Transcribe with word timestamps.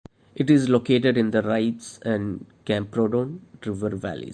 It 0.33 0.49
is 0.49 0.67
located 0.67 1.15
in 1.15 1.29
the 1.29 1.43
Ribes 1.43 1.99
and 2.03 2.47
Camprodon 2.65 3.41
river 3.63 3.95
valleys. 3.95 4.29